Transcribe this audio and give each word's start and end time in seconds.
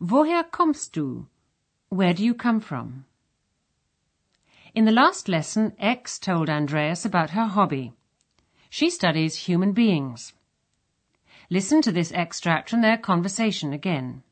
Woher 0.00 0.44
kommst 0.44 0.92
du? 0.92 1.26
Where 1.90 2.14
do 2.14 2.24
you 2.24 2.32
come 2.32 2.60
from? 2.60 3.04
In 4.74 4.86
the 4.86 4.92
last 4.92 5.28
lesson, 5.28 5.74
Ex 5.78 6.18
told 6.18 6.48
Andreas 6.48 7.04
about 7.04 7.30
her 7.30 7.44
hobby. 7.44 7.92
She 8.70 8.88
studies 8.88 9.46
human 9.46 9.72
beings. 9.72 10.32
Listen 11.50 11.82
to 11.82 11.92
this 11.92 12.12
extract 12.12 12.70
from 12.70 12.80
their 12.80 12.96
conversation 12.96 13.74
again. 13.74 14.22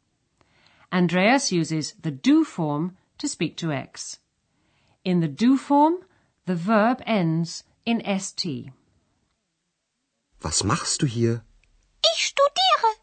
Andreas 0.91 1.53
uses 1.53 1.93
the 2.01 2.13
du 2.13 2.45
form 2.45 2.97
to 3.19 3.29
speak 3.29 3.57
to 3.59 3.71
Ex. 3.71 4.21
In 5.05 5.21
the 5.21 5.29
du 5.29 5.59
form, 5.59 5.99
the 6.47 6.55
verb 6.55 7.03
ends 7.05 7.65
in 7.85 8.01
st. 8.19 8.71
Was 10.43 10.65
machst 10.65 11.03
du 11.03 11.07
hier? 11.07 11.43
Ich 12.15 12.33
studiere. 12.33 12.95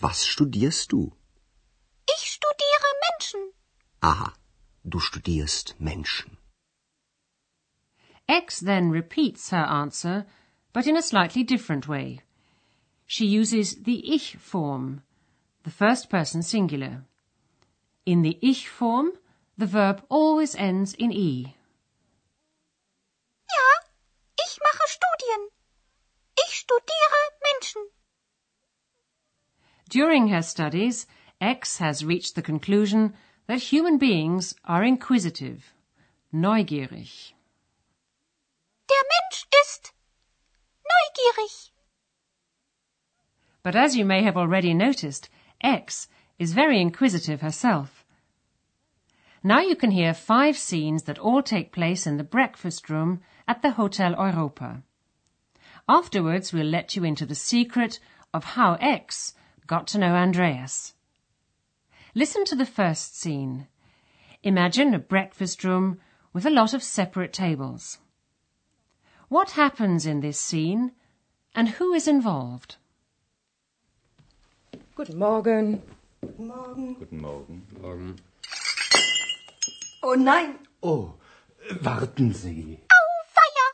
Was 0.00 0.24
studierst 0.26 0.90
du? 0.90 1.12
Ich 4.04 4.10
studiere 4.10 4.16
Menschen. 4.16 4.28
Aha, 4.28 4.32
du 4.84 5.00
studierst 5.00 5.74
Menschen. 5.80 6.36
Ex 8.28 8.60
then 8.60 8.90
repeats 8.90 9.50
her 9.50 9.66
answer, 9.66 10.26
but 10.74 10.86
in 10.86 10.96
a 10.96 11.02
slightly 11.02 11.42
different 11.42 11.88
way. 11.88 12.20
She 13.06 13.24
uses 13.24 13.82
the 13.84 14.14
ich 14.14 14.36
form, 14.36 15.02
the 15.62 15.70
first 15.70 16.10
person 16.10 16.42
singular. 16.42 17.06
In 18.04 18.20
the 18.20 18.38
ich 18.42 18.68
form, 18.68 19.12
the 19.56 19.66
verb 19.66 20.04
always 20.10 20.54
ends 20.54 20.92
in 20.92 21.10
e. 21.10 21.54
Ja, 23.48 23.88
ich 24.38 24.58
mache 24.62 24.86
Studien. 24.86 25.48
Ich 26.46 26.54
studiere 26.56 27.20
Menschen. 27.42 27.82
During 29.88 30.28
her 30.28 30.42
studies, 30.42 31.06
Ex 31.40 31.78
has 31.78 32.04
reached 32.04 32.34
the 32.34 32.42
conclusion 32.42 33.14
that 33.46 33.60
human 33.60 33.98
beings 33.98 34.54
are 34.64 34.82
inquisitive, 34.82 35.72
neugierig. 36.32 37.32
Der 38.88 39.02
Mensch 39.12 39.46
ist 39.62 39.92
neugierig. 40.84 41.70
But 43.62 43.76
as 43.76 43.96
you 43.96 44.04
may 44.04 44.22
have 44.22 44.36
already 44.36 44.74
noticed, 44.74 45.28
Ex 45.60 46.08
is 46.38 46.52
very 46.52 46.80
inquisitive 46.80 47.40
herself. 47.40 48.04
Now 49.42 49.60
you 49.60 49.76
can 49.76 49.90
hear 49.90 50.14
five 50.14 50.56
scenes 50.56 51.02
that 51.02 51.18
all 51.18 51.42
take 51.42 51.70
place 51.70 52.06
in 52.06 52.16
the 52.16 52.24
breakfast 52.24 52.88
room 52.88 53.20
at 53.46 53.60
the 53.60 53.72
Hotel 53.72 54.12
Europa. 54.12 54.82
Afterwards, 55.86 56.50
we'll 56.50 56.66
let 56.66 56.96
you 56.96 57.04
into 57.04 57.26
the 57.26 57.34
secret 57.34 58.00
of 58.32 58.44
how 58.44 58.74
Ex 58.80 59.34
got 59.66 59.86
to 59.88 59.98
know 59.98 60.14
Andreas. 60.14 60.94
Listen 62.14 62.44
to 62.44 62.54
the 62.56 62.66
first 62.66 63.18
scene. 63.20 63.66
Imagine 64.42 64.94
a 64.94 64.98
breakfast 64.98 65.64
room 65.64 66.00
with 66.32 66.46
a 66.46 66.50
lot 66.50 66.74
of 66.74 66.82
separate 66.82 67.32
tables. 67.32 67.98
What 69.28 69.52
happens 69.52 70.06
in 70.06 70.20
this 70.20 70.38
scene 70.38 70.92
and 71.54 71.68
who 71.70 71.92
is 71.92 72.06
involved? 72.06 72.76
Guten 74.94 75.18
Morgen. 75.18 75.82
Guten 76.20 76.46
Morgen. 76.46 77.66
Morgen. 77.80 78.18
Oh 80.02 80.14
nein, 80.14 80.58
Oh, 80.82 81.14
warten 81.80 82.32
Sie. 82.34 82.78
Auweia. 82.92 83.66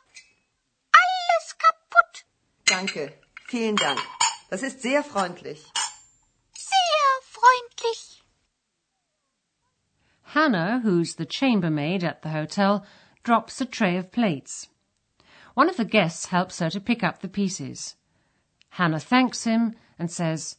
Alles 0.94 1.54
kaputt. 1.58 2.24
danke. 2.64 3.12
Vielen 3.48 3.74
Dank. 3.76 3.98
Das 4.48 4.62
ist 4.62 4.80
sehr 4.80 5.02
freundlich. 5.02 5.60
Sehr 6.54 7.10
freundlich. 7.22 8.22
Hannah, 10.32 10.78
who's 10.84 11.16
the 11.16 11.26
chambermaid 11.26 12.04
at 12.04 12.22
the 12.22 12.28
hotel, 12.28 12.86
drops 13.24 13.60
a 13.60 13.64
tray 13.66 13.96
of 13.96 14.12
plates. 14.12 14.68
One 15.54 15.68
of 15.68 15.76
the 15.76 15.84
guests 15.84 16.26
helps 16.26 16.60
her 16.60 16.70
to 16.70 16.80
pick 16.80 17.02
up 17.02 17.20
the 17.20 17.28
pieces. 17.28 17.96
Hannah 18.68 19.00
thanks 19.00 19.42
him 19.42 19.74
and 19.98 20.08
says, 20.08 20.56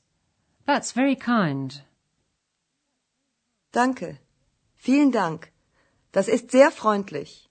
That's 0.66 0.92
very 0.92 1.16
kind. 1.16 1.82
Danke. 3.72 4.20
Vielen 4.76 5.12
Dank. 5.12 5.54
Das 6.12 6.28
ist 6.28 6.52
sehr 6.52 6.70
freundlich. 6.70 7.48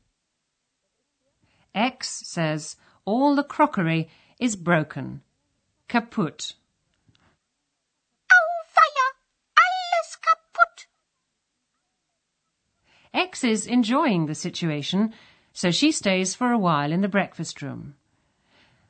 Ex 1.75 2.29
says, 2.29 2.77
All 3.07 3.35
the 3.35 3.45
crockery 3.45 4.11
is 4.39 4.57
broken. 4.57 5.23
Kaputt. 5.89 6.53
Auweia. 8.31 9.07
Alles 9.57 10.19
kaputt. 10.21 10.87
Ex 13.13 13.43
is 13.45 13.67
enjoying 13.67 14.27
the 14.27 14.35
situation, 14.35 15.13
so 15.53 15.71
she 15.71 15.91
stays 15.91 16.35
for 16.35 16.53
a 16.53 16.59
while 16.59 16.93
in 16.93 17.01
the 17.01 17.09
breakfast 17.09 17.61
room. 17.61 17.95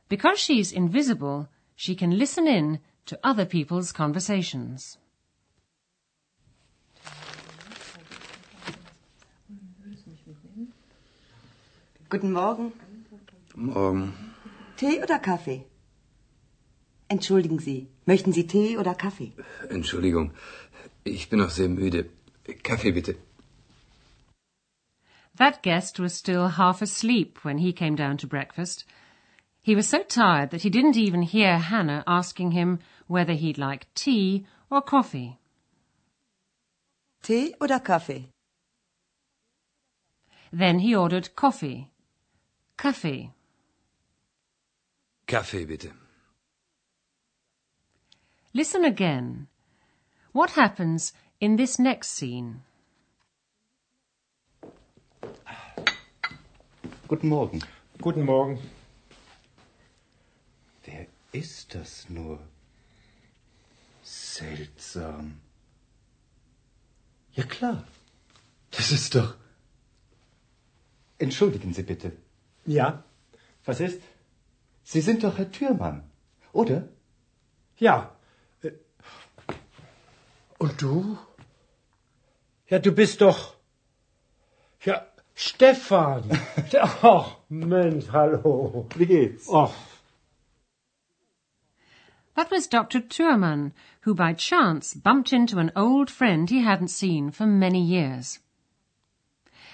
Because 0.08 0.38
she's 0.38 0.72
invisible, 0.72 1.48
she 1.74 1.94
can 1.94 2.18
listen 2.18 2.46
in 2.46 2.80
to 3.06 3.18
other 3.24 3.46
people's 3.46 3.92
conversations. 3.92 4.98
Guten 12.10 12.32
Morgen. 12.32 12.72
Morgen. 13.54 14.12
Tee 14.76 15.00
oder 15.00 15.18
Kaffee? 15.20 15.64
Entschuldigen 17.08 17.58
Sie, 17.60 17.86
möchten 18.06 18.32
Sie 18.32 18.46
Tee 18.46 18.76
oder 18.76 18.94
Kaffee? 18.94 19.32
Entschuldigung, 19.68 20.32
ich 21.04 21.28
bin 21.30 21.38
noch 21.38 21.50
sehr 21.50 21.68
müde. 21.68 22.06
Kaffee 22.62 22.90
bitte. 22.92 23.14
That 25.40 25.62
guest 25.62 25.98
was 25.98 26.12
still 26.12 26.48
half 26.48 26.82
asleep 26.82 27.38
when 27.46 27.56
he 27.56 27.72
came 27.72 27.96
down 27.96 28.18
to 28.18 28.26
breakfast. 28.26 28.84
He 29.62 29.74
was 29.74 29.88
so 29.88 30.02
tired 30.02 30.50
that 30.50 30.60
he 30.64 30.68
didn't 30.68 30.98
even 30.98 31.22
hear 31.22 31.56
Hannah 31.56 32.04
asking 32.06 32.50
him 32.50 32.78
whether 33.06 33.32
he'd 33.32 33.56
like 33.56 33.86
tea 33.94 34.44
or 34.70 34.82
coffee. 34.82 35.38
Tee 37.22 37.54
oder 37.58 37.78
Kaffee? 37.78 38.28
Then 40.52 40.80
he 40.80 40.94
ordered 40.94 41.34
coffee. 41.34 41.90
Kaffee. 42.76 43.32
Kaffee 45.26 45.64
bitte. 45.64 45.90
Listen 48.52 48.84
again. 48.84 49.46
What 50.32 50.50
happens 50.50 51.14
in 51.40 51.56
this 51.56 51.78
next 51.78 52.10
scene? 52.10 52.60
Guten 57.10 57.26
Morgen. 57.28 57.58
Guten 58.00 58.24
Morgen. 58.24 58.60
Wer 60.84 61.06
ist 61.32 61.74
das 61.74 62.08
nur? 62.08 62.38
Seltsam. 64.04 65.40
Ja 67.32 67.42
klar. 67.42 67.82
Das 68.70 68.92
ist 68.92 69.16
doch. 69.16 69.34
Entschuldigen 71.18 71.74
Sie 71.74 71.82
bitte. 71.82 72.12
Ja, 72.64 73.02
was 73.64 73.80
ist? 73.80 74.00
Sie 74.84 75.00
sind 75.00 75.24
doch 75.24 75.36
Herr 75.36 75.50
Türmann, 75.50 76.08
oder? 76.52 76.88
Ja. 77.78 78.16
Äh, 78.62 78.70
Und 80.58 80.80
du? 80.80 81.18
Ja, 82.68 82.78
du 82.78 82.92
bist 82.92 83.20
doch. 83.20 83.56
Ja, 84.84 85.09
Stefan. 85.40 86.22
Ach, 87.02 87.36
Mensch, 87.48 88.08
hallo. 88.12 88.86
Wie 88.94 89.06
geht's? 89.06 89.48
Ach, 89.50 89.72
That 92.34 92.50
was 92.50 92.66
Dr. 92.68 93.00
Thurman, 93.00 93.72
who 94.02 94.14
by 94.14 94.34
chance 94.34 94.94
bumped 94.94 95.32
into 95.32 95.58
an 95.58 95.72
old 95.74 96.10
friend 96.10 96.48
he 96.48 96.62
hadn't 96.62 96.88
seen 96.88 97.30
for 97.30 97.46
many 97.46 97.82
years. 97.82 98.38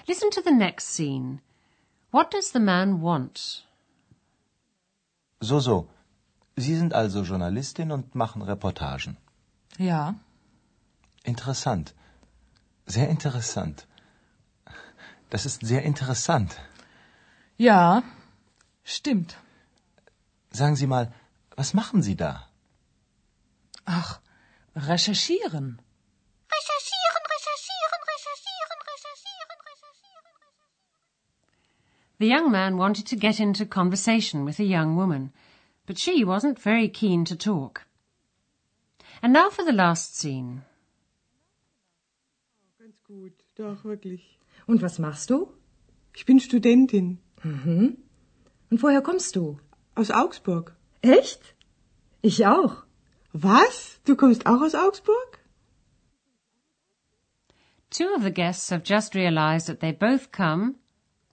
Listen 0.08 0.30
to 0.30 0.40
the 0.40 0.52
next 0.52 0.84
scene. 0.86 1.40
What 2.12 2.30
does 2.30 2.52
the 2.52 2.60
man 2.60 3.00
want? 3.00 3.62
So, 5.40 5.58
so. 5.58 5.88
Sie 6.56 6.76
sind 6.76 6.94
also 6.94 7.22
Journalistin 7.24 7.90
und 7.92 8.14
machen 8.14 8.42
Reportagen. 8.42 9.16
Ja. 9.78 10.14
Interessant. 11.24 11.92
Sehr 12.86 13.08
interessant. 13.08 13.86
Das 15.30 15.44
ist 15.44 15.66
sehr 15.66 15.82
interessant. 15.82 16.60
Ja, 17.58 18.02
stimmt. 18.84 19.36
Sagen 20.50 20.76
Sie 20.76 20.86
mal, 20.86 21.12
was 21.56 21.74
machen 21.74 22.02
Sie 22.02 22.16
da? 22.16 22.48
Ach, 23.84 24.20
recherchieren. 24.74 25.80
Recherchieren, 26.56 27.22
recherchieren, 27.34 28.00
recherchieren, 28.12 28.78
recherchieren, 28.92 29.58
recherchieren. 29.70 30.34
The 32.18 32.28
young 32.28 32.50
man 32.50 32.76
wanted 32.76 33.06
to 33.08 33.16
get 33.16 33.40
into 33.40 33.66
conversation 33.66 34.44
with 34.44 34.58
a 34.60 34.64
young 34.64 34.96
woman, 34.96 35.32
but 35.86 35.98
she 35.98 36.24
wasn't 36.24 36.58
very 36.58 36.88
keen 36.88 37.24
to 37.24 37.36
talk. 37.36 37.86
And 39.22 39.32
now 39.32 39.50
for 39.50 39.64
the 39.64 39.72
last 39.72 40.16
scene. 40.16 40.62
Ganz 42.78 43.00
gut, 43.02 43.32
doch, 43.56 43.84
wirklich. 43.84 44.35
Und 44.66 44.82
was 44.82 44.98
machst 44.98 45.30
du? 45.30 45.52
Ich 46.14 46.26
bin 46.26 46.40
Studentin 46.40 47.18
Mhm. 47.42 47.98
Und 48.70 48.82
woher 48.82 49.02
kommst 49.02 49.36
du? 49.36 49.58
aus 49.94 50.10
Augsburg. 50.10 50.76
Echt? 51.00 51.54
Ich 52.20 52.46
auch. 52.46 52.84
Was? 53.32 53.98
Du 54.04 54.14
kommst 54.16 54.46
auch 54.46 54.60
aus 54.60 54.74
Augsburg? 54.74 55.38
Two 57.90 58.08
of 58.14 58.22
the 58.22 58.30
guests 58.30 58.70
have 58.70 58.82
just 58.84 59.14
realized 59.14 59.68
that 59.68 59.80
they 59.80 59.92
both 59.92 60.32
come, 60.32 60.74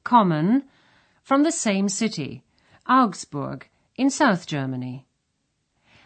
common, 0.04 0.64
from 1.24 1.44
the 1.44 1.52
same 1.52 1.90
city, 1.90 2.44
Augsburg, 2.88 3.70
in 3.98 4.10
South 4.10 4.46
Germany. 4.48 5.06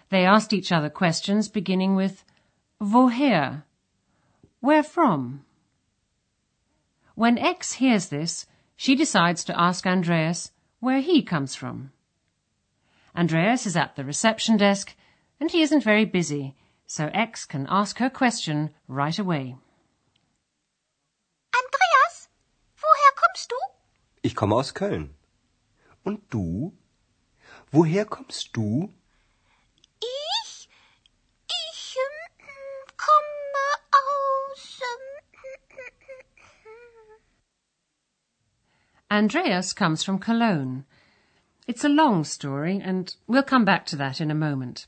They 0.09 0.25
asked 0.25 0.53
each 0.53 0.71
other 0.71 0.89
questions 0.89 1.50
beginning 1.50 1.95
with 1.95 2.24
Woher? 2.79 3.63
Where 4.62 4.83
from? 4.83 5.44
When 7.18 7.40
Ex 7.40 7.74
hears 7.74 8.10
this, 8.10 8.46
she 8.75 8.94
decides 8.94 9.44
to 9.46 9.60
ask 9.60 9.88
Andreas 9.88 10.52
where 10.80 11.02
he 11.02 11.24
comes 11.24 11.56
from. 11.56 11.92
Andreas 13.16 13.66
is 13.66 13.75
at 13.75 13.96
the 13.96 14.06
reception 14.06 14.56
desk 14.56 14.96
and 15.40 15.50
he 15.50 15.64
isn't 15.64 15.84
very 15.84 16.06
busy, 16.06 16.56
so 16.86 17.10
Ex 17.16 17.44
can 17.46 17.66
ask 17.72 17.98
her 17.98 18.12
question 18.12 18.69
right 18.88 19.18
away. 19.18 19.56
Andreas, 21.56 22.30
woher 22.75 23.14
kommst 23.16 23.50
du? 23.50 23.58
Ich 24.22 24.36
komme 24.36 24.54
aus 24.54 24.72
Köln. 24.75 25.16
Und 26.06 26.30
du? 26.30 26.72
Woher 27.72 28.06
kommst 28.06 28.54
du? 28.54 28.94
Ich? 30.00 30.70
Ich 31.50 31.98
ähm, 31.98 32.94
komme 32.96 33.66
aus. 33.92 34.81
Ähm, 34.84 35.18
Andreas 39.09 39.71
comes 39.71 40.04
from 40.04 40.19
Cologne. 40.19 40.83
It's 41.65 41.86
a 41.86 41.89
long 41.89 42.25
story, 42.25 42.81
and 42.83 43.15
we'll 43.25 43.44
come 43.44 43.63
back 43.63 43.86
to 43.88 43.95
that 43.95 44.19
in 44.19 44.30
a 44.30 44.36
moment. 44.36 44.88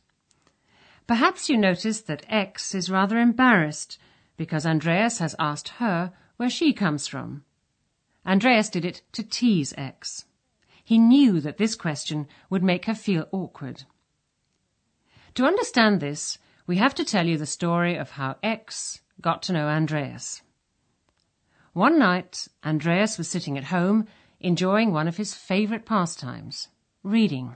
Perhaps 1.07 1.49
you 1.49 1.57
noticed 1.57 2.05
that 2.07 2.25
Ex 2.27 2.75
is 2.75 2.89
rather 2.89 3.17
embarrassed 3.17 3.97
because 4.35 4.65
Andreas 4.65 5.19
has 5.19 5.35
asked 5.39 5.69
her 5.79 6.11
where 6.35 6.49
she 6.49 6.73
comes 6.73 7.07
from. 7.07 7.43
Andreas 8.25 8.69
did 8.69 8.83
it 8.83 9.01
to 9.13 9.23
tease 9.23 9.73
Ex. 9.77 10.25
He 10.83 10.97
knew 10.97 11.39
that 11.39 11.57
this 11.57 11.75
question 11.75 12.27
would 12.49 12.63
make 12.63 12.85
her 12.85 12.95
feel 12.95 13.27
awkward. 13.31 13.83
To 15.35 15.45
understand 15.45 16.01
this, 16.01 16.37
we 16.67 16.75
have 16.75 16.95
to 16.95 17.05
tell 17.05 17.25
you 17.25 17.37
the 17.37 17.45
story 17.45 17.95
of 17.95 18.11
how 18.11 18.35
Ex 18.43 19.01
got 19.21 19.41
to 19.43 19.53
know 19.53 19.67
Andreas. 19.67 20.41
One 21.73 21.99
night, 21.99 22.47
Andreas 22.65 23.17
was 23.17 23.29
sitting 23.29 23.57
at 23.57 23.65
home 23.65 24.07
enjoying 24.39 24.91
one 24.91 25.07
of 25.07 25.17
his 25.17 25.33
favorite 25.35 25.85
pastimes, 25.85 26.69
reading. 27.03 27.55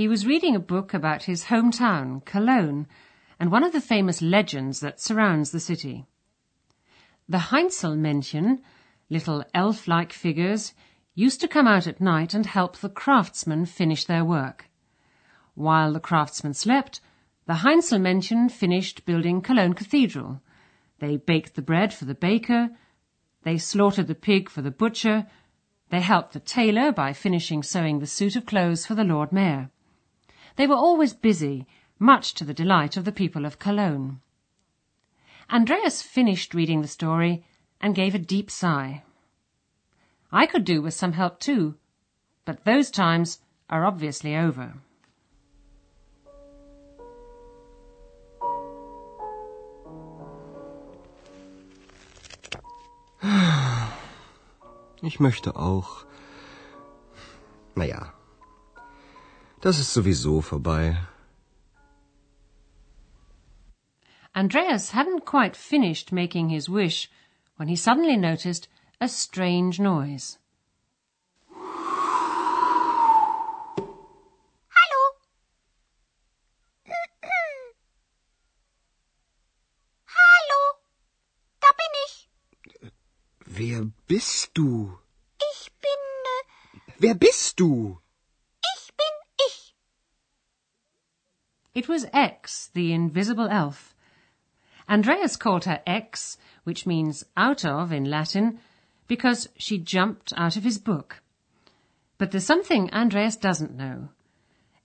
He 0.00 0.08
was 0.08 0.24
reading 0.26 0.56
a 0.56 0.60
book 0.60 0.94
about 0.94 1.24
his 1.24 1.44
hometown, 1.44 2.24
Cologne, 2.24 2.86
and 3.38 3.52
one 3.52 3.62
of 3.62 3.72
the 3.72 3.82
famous 3.82 4.22
legends 4.22 4.80
that 4.80 4.98
surrounds 4.98 5.50
the 5.50 5.60
city. 5.60 6.06
The 7.28 7.50
Heinzelmännchen, 7.52 8.62
little 9.10 9.44
elf-like 9.52 10.14
figures, 10.14 10.72
used 11.14 11.42
to 11.42 11.48
come 11.48 11.66
out 11.66 11.86
at 11.86 12.00
night 12.00 12.32
and 12.32 12.46
help 12.46 12.78
the 12.78 12.88
craftsmen 12.88 13.66
finish 13.66 14.06
their 14.06 14.24
work. 14.24 14.70
While 15.52 15.92
the 15.92 16.00
craftsmen 16.00 16.54
slept, 16.54 17.02
the 17.44 17.60
Heinzelmännchen 17.62 18.50
finished 18.50 19.04
building 19.04 19.42
Cologne 19.42 19.74
Cathedral. 19.74 20.40
They 20.98 21.18
baked 21.18 21.56
the 21.56 21.68
bread 21.70 21.92
for 21.92 22.06
the 22.06 22.14
baker, 22.14 22.70
they 23.42 23.58
slaughtered 23.58 24.06
the 24.06 24.14
pig 24.14 24.48
for 24.48 24.62
the 24.62 24.70
butcher, 24.70 25.26
they 25.90 26.00
helped 26.00 26.32
the 26.32 26.40
tailor 26.40 26.90
by 26.90 27.12
finishing 27.12 27.62
sewing 27.62 27.98
the 27.98 28.06
suit 28.06 28.34
of 28.34 28.46
clothes 28.46 28.86
for 28.86 28.94
the 28.94 29.04
Lord 29.04 29.30
Mayor. 29.30 29.68
They 30.56 30.66
were 30.66 30.74
always 30.74 31.14
busy, 31.14 31.66
much 31.98 32.34
to 32.34 32.44
the 32.44 32.54
delight 32.54 32.96
of 32.96 33.04
the 33.04 33.12
people 33.12 33.44
of 33.44 33.58
Cologne. 33.58 34.20
Andreas 35.50 36.02
finished 36.02 36.54
reading 36.54 36.82
the 36.82 36.88
story 36.88 37.44
and 37.80 37.94
gave 37.94 38.14
a 38.14 38.18
deep 38.18 38.50
sigh. 38.50 39.02
I 40.32 40.46
could 40.46 40.64
do 40.64 40.80
with 40.80 40.94
some 40.94 41.12
help 41.12 41.40
too, 41.40 41.76
but 42.44 42.64
those 42.64 42.90
times 42.90 43.40
are 43.68 43.84
obviously 43.84 44.36
over. 44.36 44.74
Ich 55.02 55.18
möchte 55.18 55.56
auch. 55.56 56.04
Naja, 57.74 58.12
das 59.60 59.78
ist 59.78 59.92
sowieso 59.92 60.40
vorbei. 60.40 60.96
Andreas 64.34 64.92
hadn't 64.92 65.24
quite 65.24 65.56
finished 65.56 66.12
making 66.12 66.48
his 66.50 66.68
wish 66.68 67.10
when 67.56 67.68
he 67.68 67.76
suddenly 67.76 68.16
noticed 68.16 68.68
a 69.00 69.08
strange 69.08 69.80
noise. 69.80 70.38
Hallo. 74.76 75.02
Hallo. 80.06 80.60
Da 81.60 81.68
bin 81.80 81.92
ich. 82.06 82.28
Wer 83.46 83.90
bist 84.06 84.50
du? 84.54 84.98
Ich 85.52 85.72
bin. 85.82 86.00
Äh, 86.24 86.44
Wer 86.98 87.14
bist 87.14 87.58
du? 87.60 87.98
ich 88.76 88.92
bin 88.96 89.14
ich. 89.48 89.74
It 91.72 91.88
was 91.88 92.06
Ex, 92.12 92.68
the 92.74 92.92
invisible 92.92 93.48
elf. 93.48 93.94
Andreas 94.88 95.36
called 95.36 95.66
her 95.66 95.80
Ex, 95.86 96.36
which 96.64 96.84
means 96.84 97.24
out 97.36 97.64
of 97.64 97.92
in 97.92 98.04
Latin, 98.04 98.58
because 99.06 99.48
she 99.56 99.78
jumped 99.78 100.32
out 100.36 100.56
of 100.56 100.64
his 100.64 100.78
book. 100.78 101.22
But 102.18 102.32
there's 102.32 102.44
something 102.44 102.92
Andreas 102.92 103.36
doesn't 103.36 103.76
know. 103.76 104.08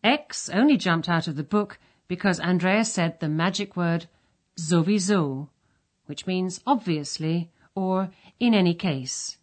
Ex 0.04 0.48
only 0.50 0.78
jumped 0.78 1.10
out 1.10 1.28
of 1.28 1.36
the 1.36 1.44
book 1.44 1.80
because 2.08 2.40
Andreas 2.40 2.94
said 2.94 3.20
the 3.20 3.30
magic 3.30 3.76
word 3.76 4.08
sowieso, 4.56 5.50
which 6.06 6.28
means 6.28 6.62
obviously 6.68 7.50
or 7.74 8.12
in 8.40 8.54
any 8.54 8.76
case. 8.76 9.38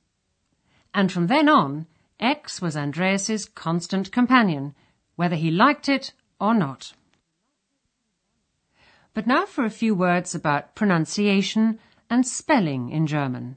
And 0.95 1.11
from 1.11 1.27
then 1.27 1.49
on, 1.49 1.87
Ex 2.21 2.63
was 2.63 2.77
Andreas's 2.77 3.47
constant 3.47 4.13
companion, 4.13 4.77
whether 5.17 5.35
he 5.35 5.51
liked 5.51 5.89
it 5.89 6.13
or 6.41 6.55
not. 6.55 6.93
But 9.15 9.27
now 9.27 9.45
for 9.45 9.65
a 9.65 9.71
few 9.71 9.95
words 9.95 10.35
about 10.35 10.75
pronunciation 10.75 11.79
and 12.09 12.27
spelling 12.27 12.91
in 12.91 13.07
German. 13.07 13.57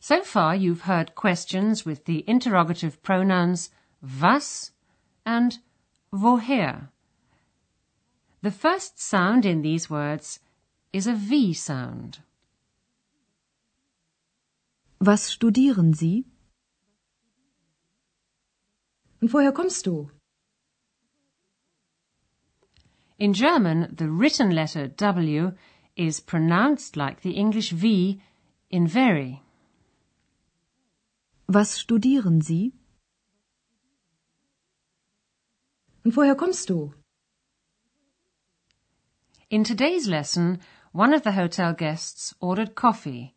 So 0.00 0.22
far 0.22 0.54
you've 0.54 0.82
heard 0.82 1.14
questions 1.14 1.84
with 1.84 2.04
the 2.04 2.24
interrogative 2.28 3.02
pronouns 3.02 3.70
was 4.02 4.72
and 5.24 5.58
woher. 6.12 6.88
The 8.42 8.50
first 8.50 9.00
sound 9.00 9.46
in 9.46 9.62
these 9.62 9.88
words 9.88 10.40
is 10.92 11.06
a 11.06 11.14
V 11.14 11.54
sound. 11.54 12.18
Was 15.00 15.22
studieren 15.22 15.94
Sie? 15.94 16.24
Und 19.20 19.32
woher 19.32 19.52
kommst 19.52 19.86
du? 19.86 20.10
In 23.22 23.34
German, 23.34 23.94
the 23.96 24.10
written 24.10 24.50
letter 24.50 24.88
W 24.88 25.52
is 25.94 26.18
pronounced 26.18 26.96
like 26.96 27.20
the 27.20 27.36
English 27.42 27.70
V 27.70 28.20
in 28.68 28.84
very. 28.88 29.44
Was 31.48 31.70
studieren 31.70 32.42
Sie? 32.42 32.72
Und 36.04 36.16
woher 36.16 36.34
kommst 36.34 36.66
du? 36.66 36.94
In 39.50 39.62
today's 39.62 40.08
lesson, 40.08 40.58
one 40.90 41.14
of 41.14 41.22
the 41.22 41.30
hotel 41.30 41.72
guests 41.74 42.34
ordered 42.40 42.74
coffee. 42.74 43.36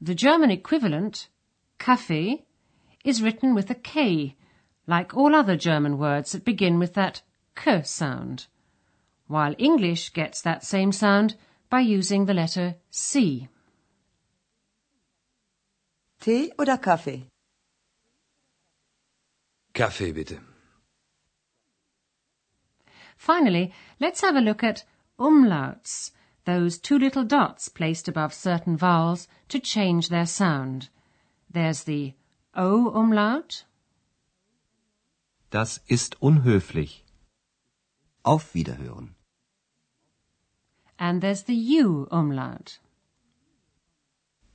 The 0.00 0.14
German 0.14 0.50
equivalent, 0.50 1.28
Kaffee, 1.78 2.46
is 3.04 3.22
written 3.22 3.54
with 3.54 3.68
a 3.68 3.74
K, 3.74 4.36
like 4.86 5.14
all 5.14 5.34
other 5.34 5.58
German 5.58 5.98
words 5.98 6.32
that 6.32 6.46
begin 6.46 6.78
with 6.78 6.94
that 6.94 7.20
K 7.54 7.82
sound, 7.82 8.46
while 9.30 9.54
English 9.58 10.12
gets 10.12 10.42
that 10.42 10.64
same 10.64 10.90
sound 10.90 11.36
by 11.70 11.78
using 11.80 12.26
the 12.26 12.34
letter 12.34 12.74
C. 12.90 13.48
Tee 16.20 16.52
oder 16.58 16.76
Kaffee? 16.76 17.28
Kaffee 19.72 20.12
bitte. 20.12 20.40
Finally, 23.16 23.72
let's 24.00 24.20
have 24.20 24.34
a 24.34 24.40
look 24.40 24.64
at 24.64 24.84
umlauts, 25.18 26.10
those 26.44 26.78
two 26.78 26.98
little 26.98 27.24
dots 27.24 27.68
placed 27.68 28.08
above 28.08 28.34
certain 28.34 28.76
vowels 28.76 29.28
to 29.48 29.60
change 29.60 30.08
their 30.08 30.26
sound. 30.26 30.88
There's 31.48 31.84
the 31.84 32.14
O 32.56 32.90
umlaut, 32.90 33.64
Das 35.50 35.80
ist 35.88 36.22
unhöflich. 36.22 37.04
Auf 38.22 38.54
Wiederhören. 38.54 39.16
And 41.00 41.22
there's 41.22 41.44
the 41.44 41.54
U 41.54 42.06
umlaut. 42.12 42.78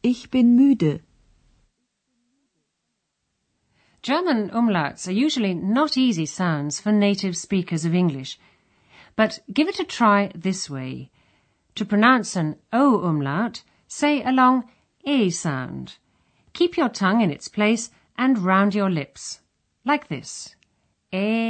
Ich 0.04 0.30
bin 0.30 0.56
müde. 0.56 1.02
German 4.04 4.52
umlauts 4.52 5.08
are 5.08 5.20
usually 5.25 5.56
not 5.56 5.98
easy 5.98 6.28
sounds 6.28 6.80
for 6.80 6.92
native 6.92 7.36
speakers 7.36 7.86
of 7.86 7.96
English, 7.96 8.38
but 9.16 9.40
give 9.52 9.68
it 9.68 9.80
a 9.80 9.84
try 9.84 10.32
this 10.36 10.70
way. 10.70 11.10
To 11.74 11.84
pronounce 11.84 12.36
an 12.36 12.58
O 12.72 13.02
umlaut, 13.04 13.64
say 13.88 14.24
a 14.24 14.32
long 14.32 14.70
E 15.04 15.32
sound. 15.32 15.98
Keep 16.54 16.78
your 16.78 16.90
tongue 16.90 17.22
in 17.22 17.32
its 17.32 17.48
place 17.48 17.90
and 18.16 18.38
round 18.38 18.75
your 18.75 18.92
lips, 18.92 19.42
like 19.84 20.08
this. 20.08 20.56
E 21.12 21.45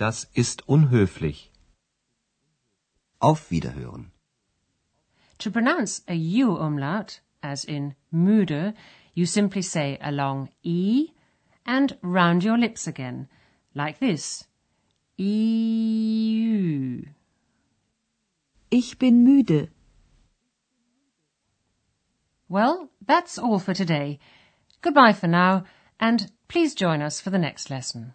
Das 0.00 0.24
ist 0.32 0.66
unhöflich. 0.66 1.52
Auf 3.18 3.50
Wiederhören. 3.50 4.12
To 5.40 5.50
pronounce 5.50 6.02
a 6.08 6.14
U 6.14 6.56
umlaut, 6.56 7.20
as 7.42 7.66
in 7.66 7.94
müde, 8.10 8.72
you 9.12 9.26
simply 9.26 9.60
say 9.60 9.98
a 10.00 10.10
long 10.10 10.48
E 10.62 11.08
and 11.66 11.98
round 12.00 12.42
your 12.42 12.56
lips 12.56 12.86
again, 12.86 13.28
like 13.74 13.98
this. 13.98 14.48
EU. 15.18 17.02
Ich 18.70 18.98
bin 18.98 19.22
müde. 19.22 19.68
Well, 22.48 22.88
that's 23.06 23.38
all 23.38 23.58
for 23.58 23.74
today. 23.74 24.18
Goodbye 24.80 25.12
for 25.12 25.28
now, 25.28 25.64
and 25.98 26.32
please 26.48 26.74
join 26.74 27.02
us 27.02 27.20
for 27.20 27.28
the 27.28 27.38
next 27.38 27.68
lesson. 27.68 28.14